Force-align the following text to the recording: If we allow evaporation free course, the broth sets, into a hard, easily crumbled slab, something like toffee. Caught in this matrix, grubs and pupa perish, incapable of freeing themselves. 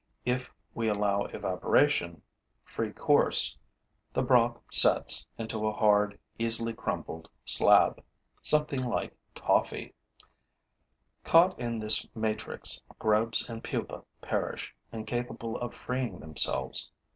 If 0.25 0.49
we 0.73 0.87
allow 0.87 1.25
evaporation 1.25 2.23
free 2.63 2.91
course, 2.91 3.55
the 4.13 4.23
broth 4.23 4.57
sets, 4.71 5.27
into 5.37 5.67
a 5.67 5.71
hard, 5.73 6.17
easily 6.39 6.73
crumbled 6.73 7.29
slab, 7.45 8.03
something 8.41 8.83
like 8.83 9.15
toffee. 9.35 9.93
Caught 11.23 11.59
in 11.59 11.77
this 11.77 12.07
matrix, 12.15 12.81
grubs 12.97 13.47
and 13.47 13.63
pupa 13.63 14.03
perish, 14.21 14.75
incapable 14.91 15.55
of 15.57 15.71
freeing 15.71 16.19
themselves. 16.19 16.91